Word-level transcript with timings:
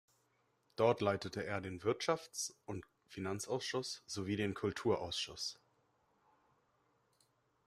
Dort 0.77 0.99
leitete 1.01 1.43
er 1.45 1.61
den 1.61 1.79
Wirtschafts- 1.83 2.55
und 2.65 2.87
Finanzausschuss 3.05 4.01
sowie 4.07 4.35
den 4.35 4.55
Kulturausschuss. 4.55 5.59